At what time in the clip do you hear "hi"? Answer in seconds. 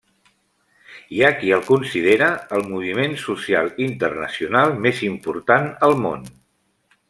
1.17-1.19